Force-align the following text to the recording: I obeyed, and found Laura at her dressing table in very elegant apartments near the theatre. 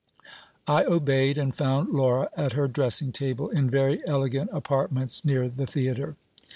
I 0.65 0.83
obeyed, 0.85 1.37
and 1.37 1.55
found 1.55 1.89
Laura 1.93 2.27
at 2.35 2.53
her 2.53 2.67
dressing 2.67 3.11
table 3.11 3.49
in 3.51 3.69
very 3.69 4.01
elegant 4.07 4.49
apartments 4.51 5.23
near 5.23 5.47
the 5.47 5.67
theatre. 5.67 6.15